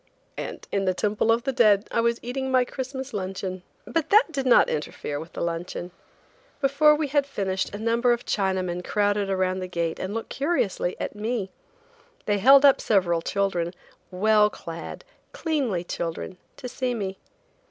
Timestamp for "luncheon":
3.13-3.61, 5.43-5.91